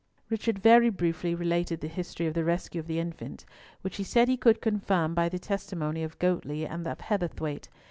Richard 0.31 0.57
very 0.57 0.89
briefly 0.89 1.35
related 1.35 1.79
the 1.79 1.87
history 1.87 2.25
of 2.25 2.33
the 2.33 2.43
rescue 2.43 2.79
of 2.81 2.87
the 2.87 2.97
infant, 2.97 3.45
which 3.81 3.97
he 3.97 4.03
said 4.03 4.29
he 4.29 4.35
could 4.35 4.59
confirm 4.59 5.13
by 5.13 5.29
the 5.29 5.37
testimony 5.37 6.01
of 6.01 6.17
Goatley 6.17 6.65
and 6.67 6.87
of 6.87 6.97
Heatherthwayte. 6.97 7.67